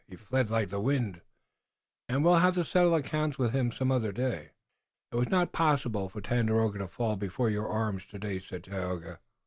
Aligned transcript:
He 0.07 0.15
fled 0.15 0.49
like 0.49 0.69
the 0.69 0.81
wind, 0.81 1.21
and 2.09 2.25
we'll 2.25 2.37
have 2.37 2.55
to 2.55 2.65
settle 2.65 2.95
accounts 2.95 3.37
with 3.37 3.53
him 3.53 3.71
some 3.71 3.91
other 3.91 4.11
day." 4.11 4.49
"It 5.11 5.15
was 5.15 5.29
not 5.29 5.51
possible 5.51 6.09
for 6.09 6.21
Tandakora 6.21 6.79
to 6.79 6.87
fall 6.87 7.17
before 7.17 7.51
your 7.51 7.67
arms 7.67 8.07
today," 8.07 8.39
said 8.39 8.63
Tayoga. 8.63 9.19